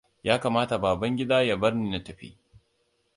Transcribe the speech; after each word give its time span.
Ya 0.23 0.39
kamata 0.39 0.77
Babangida 0.77 1.41
ya 1.43 1.55
barni 1.57 1.89
na 1.91 1.99
tafi. 2.03 2.37